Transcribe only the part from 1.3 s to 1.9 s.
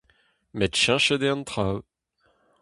an traoù…